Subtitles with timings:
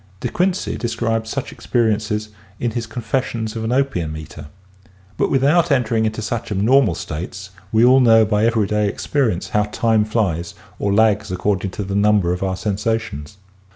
[0.21, 4.47] De Quincey describes such experiences in his" Confessions of an Opium Eater."
[5.15, 10.03] But without entering into such abnormal states we all know by everyday experience how time
[10.05, 13.37] flies or lags according to the number of our sensations.